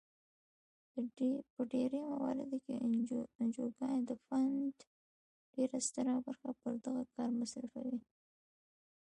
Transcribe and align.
په 1.53 1.61
ډیری 1.71 2.01
مواردو 2.11 2.57
کې 2.65 2.73
انجوګانې 3.41 4.01
د 4.09 4.11
فنډ 4.25 4.73
ډیره 5.53 5.77
ستره 5.87 6.13
برخه 6.25 6.49
پر 6.59 6.73
دغه 6.85 7.03
کار 7.15 7.29
مصرفوي. 7.39 7.99